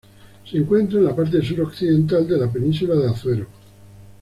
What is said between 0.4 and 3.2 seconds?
Se encuentra en la parte sur occidental de la península de